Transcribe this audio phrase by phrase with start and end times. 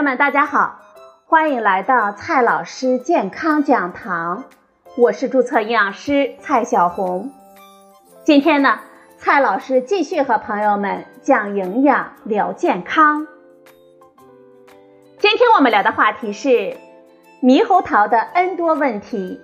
[0.00, 0.80] 朋友们，大家好，
[1.26, 4.44] 欢迎来到蔡老师健康讲堂，
[4.96, 7.30] 我是注册营养师蔡小红。
[8.24, 8.78] 今天呢，
[9.18, 13.26] 蔡老师继续和朋友们讲营养聊健康。
[15.18, 16.78] 今天我们聊的话题是
[17.42, 19.38] 猕猴桃的 N 多问题。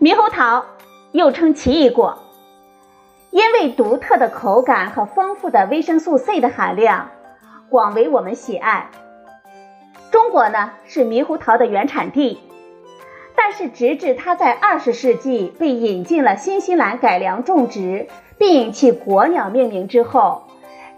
[0.00, 0.64] 猕猴桃
[1.12, 2.18] 又称奇异果，
[3.30, 7.10] 因为独特的口感和丰富的维生素 C 的含量，
[7.68, 8.90] 广为我们喜爱。
[10.10, 12.40] 中国呢是猕猴桃的原产地，
[13.34, 18.08] 但是直至它在二十世纪被引进了新西兰改良种植，
[18.38, 20.44] 并其国鸟命名之后，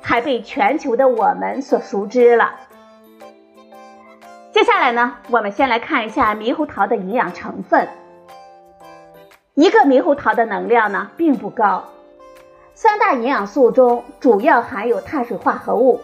[0.00, 2.55] 才被全球的我们所熟知了。
[4.52, 7.88] 接下来呢，我们先来看一下猕猴桃的营养成分。
[9.55, 11.84] 一个猕猴桃的能量呢并不高，
[12.80, 16.00] 三大营养素中主要含有碳水化合物，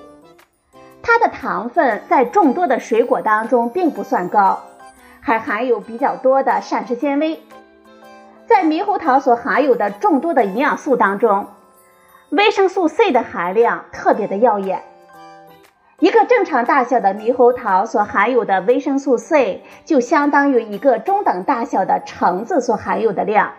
[1.04, 4.60] 它的糖分在众多的水果当中并不算高，
[5.20, 7.40] 还含有比较多的膳食纤维。
[8.48, 11.46] 在猕猴桃所含有的众多的营养素当中，
[12.30, 14.82] 维生素 C 的含量特别的耀眼。
[16.00, 23.52] 一个正常大小的猕猴桃所含有的维生素 C，就相当于一个中等大小的橙子所含有的量。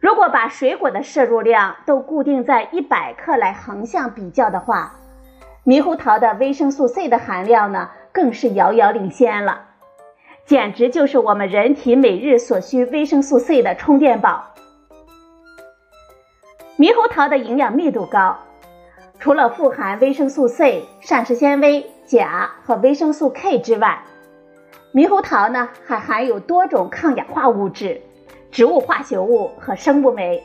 [0.00, 4.94] 如果把水果的摄入量都固定在一百克来横向比较的话，
[5.66, 9.66] 猕猴桃的维生素 C 的含量呢，更是遥遥领先了，
[10.46, 14.54] 简直就是我们人体每日所需维生素 C 的充电宝。
[16.78, 18.38] 猕猴桃的营养密度高。
[19.18, 24.02] 除了富含维生素 C、膳食纤维、钾和维生素 K 之外，
[24.94, 28.00] 猕猴桃呢还含有多种抗氧化物质、
[28.50, 30.42] 植物化学物和生物酶，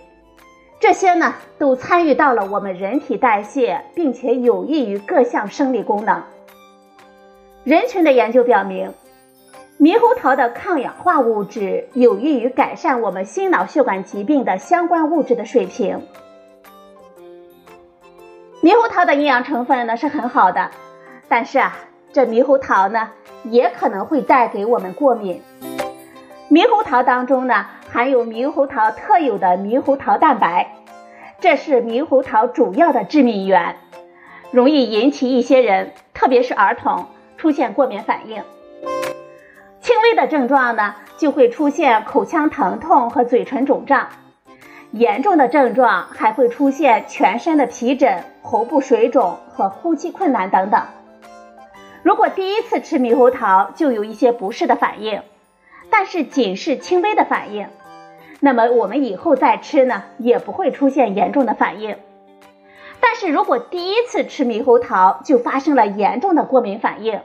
[0.79, 6.23] 这些呢都参与到了我们人体代谢，并且有益于各项生理功能。
[7.63, 8.93] 人群的研究表明，
[9.79, 16.03] 猕猴桃的抗氧化物质有益于改善我们心脑血管疾病的相关物质的水平。
[18.61, 20.69] 猕猴桃的营养成分呢是很好的，
[21.27, 21.75] 但是啊，
[22.13, 23.09] 这猕猴桃呢
[23.43, 25.41] 也可能会带给我们过敏。
[26.49, 30.73] 猕猴桃当中呢含有猕猴桃特有的猕猴桃蛋白，
[31.39, 33.77] 这是猕猴桃主要的致敏源，
[34.51, 37.05] 容易引起一些人，特别是儿童
[37.37, 38.43] 出现过敏反应。
[39.79, 44.07] 轻微的症状呢就会出现口腔疼痛和嘴唇肿胀。
[44.91, 50.81] 严重的症状还会出现全身的皮疹、喉部水肿和呼吸困难等等。
[52.01, 55.21] 如果第一次吃猕猴桃就有一些不适的反应，
[55.97, 57.69] 但是仅是轻微的反应，
[58.41, 61.95] 那么我们以后再吃呢也不会出现严重的反应。
[62.99, 67.21] 但是如果第一次吃猕猴桃就发生了严重的过敏反应，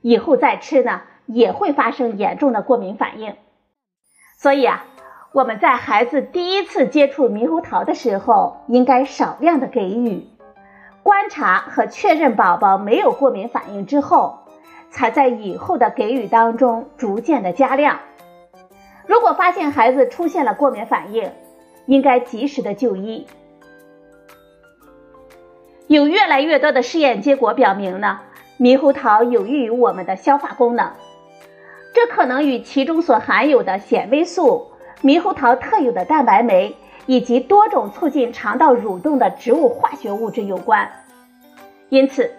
[0.00, 3.36] 以后再吃呢也会发生严重的过敏反应。
[4.36, 4.86] 所以啊。
[5.34, 10.26] 我们在孩子第一次接触猕猴桃的时候，应该少量的给予，
[11.02, 14.40] 观察和确认宝宝没有过敏反应之后，
[14.92, 17.98] 才在以后的给予当中逐渐的加量。
[19.06, 21.32] 如果发现孩子出现了过敏反应，
[21.86, 23.26] 应该及时的就医。
[25.88, 28.20] 有越来越多的试验结果表明呢，
[28.58, 30.92] 猕猴桃有益于我们的消化功能，
[31.92, 34.68] 这可能与其中所含有的纤维素。
[35.02, 36.76] 猕猴桃特有的蛋白酶
[37.06, 40.88] 以及多种促进肠道蠕动的植物化学物质有关，
[41.88, 42.30] 因此，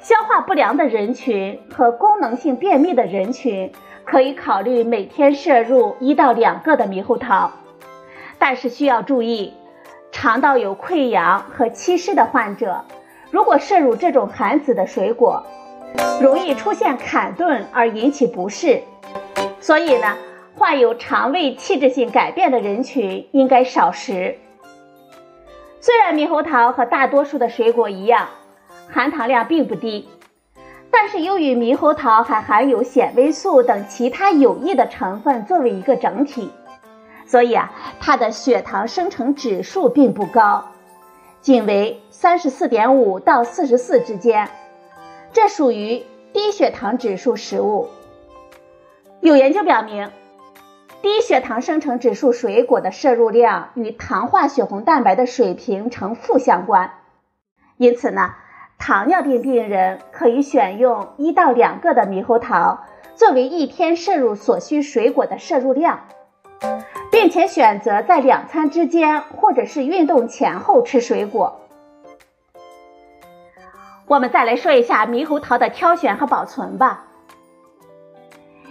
[0.00, 3.70] 消化不良的人群和功能性便秘的人群
[4.04, 7.50] 可以考虑每天摄入一到两个的猕猴桃，
[8.38, 9.52] 但是需要注意，
[10.10, 12.84] 肠道有溃疡和积湿的患者，
[13.30, 15.44] 如果摄入这种含籽的水果，
[16.20, 18.82] 容易出现坎顿而引起不适，
[19.60, 20.16] 所以呢。
[20.56, 24.36] 患有肠胃器质性改变的人群应该少食。
[25.80, 28.28] 虽然猕猴桃和大多数的水果一样，
[28.92, 30.08] 含糖量并不低，
[30.90, 36.50] 但是由于猕猴桃还含有纤维素等其他有益的成分作为一个整体，
[37.26, 40.64] 所以啊，它的血糖生成指数并不高，
[41.40, 44.48] 仅为三十四点五到四十四之间，
[45.32, 47.88] 这属于低血糖指数食物。
[49.20, 50.10] 有研究表明。
[51.02, 56.90] 低血糖生成指数水果的摄入量与糖化血红蛋白的水平呈负相关，
[57.78, 58.34] 因此呢，
[58.80, 62.80] 糖尿病病人可以选用一到两个的猕猴桃
[63.14, 66.00] 作为一天摄入所需水果的摄入量，
[67.12, 71.60] 并且选择在两餐之间或者是运动前后吃水果。
[74.06, 77.04] 我们再来说一下猕猴桃的挑选和保存吧。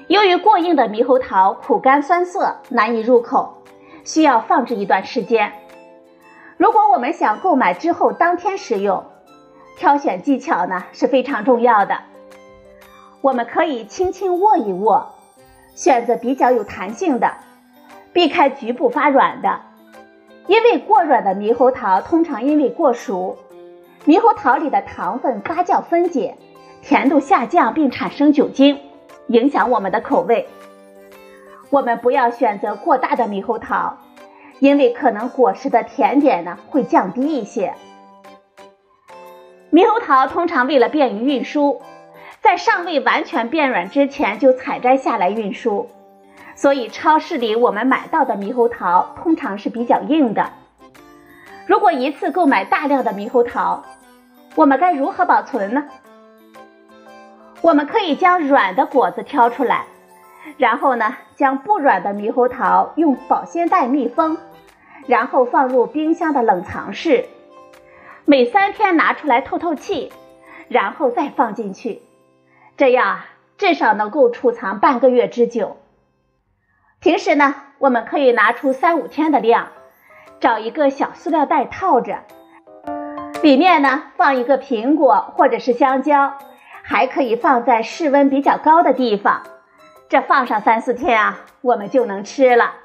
[0.07, 3.61] 由于过硬的猕猴桃苦干酸涩，难以入口，
[4.03, 5.53] 需要放置一段时间。
[6.57, 9.05] 如果我们想购买之后当天食用，
[9.79, 11.99] 挑选技巧呢是非常重要的。
[13.21, 15.15] 我们可以轻轻握一握，
[15.73, 17.31] 选择比较有弹性的，
[18.11, 19.61] 避开局部发软的。
[20.47, 23.37] 因为过软的猕猴桃通常因为过熟，
[24.05, 26.35] 猕猴桃里的糖分发酵分解，
[26.81, 28.81] 甜度下降并产生酒精，
[29.27, 30.49] 影响我们的口味。
[31.69, 33.97] 我们不要选择过大的猕猴桃，
[34.59, 37.75] 因为可能果实的甜点呢会降低一些。
[39.71, 41.81] 猕猴桃通常为了便于运输，
[42.41, 45.89] 在尚未完全变软之前就采摘下来运输。
[46.55, 50.49] 所以，超市里我们买到的猕猴桃通常是比较硬的。
[51.67, 53.83] 如果一次购买大量的猕猴桃，
[54.55, 55.85] 我们该如何保存呢？
[57.61, 59.85] 我们可以将软的果子挑出来，
[60.57, 64.35] 然后呢，将不软的猕猴桃用保鲜袋密封，
[65.05, 67.25] 然后放入冰箱的冷藏室，
[68.29, 70.13] 每三天拿出来透透气，
[70.67, 72.03] 然后再放进去，
[72.77, 73.21] 这样，
[73.57, 75.77] 至少能够储藏半个月之久。
[76.99, 79.69] 平时呢，我们可以拿出三五天的量，
[80.39, 82.19] 找一个小塑料袋套着，
[83.41, 86.37] 里面呢放一个苹果或者是香蕉，
[86.83, 89.41] 还可以放在室温比较高的地方。
[90.07, 92.75] 这放上三四天啊，我们就能吃了。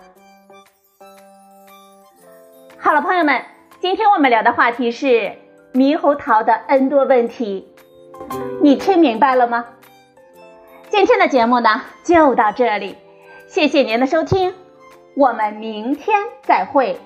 [2.79, 3.43] 好了，朋友们，
[3.85, 5.33] 今天我们聊的话题是
[5.75, 7.69] 猕猴桃的 N 多问题，
[8.63, 9.67] 你听明白了吗？
[10.89, 12.97] 今天的节目呢就到这里。
[13.47, 14.55] 谢谢您的收听，
[15.15, 16.99] 我们明天再会。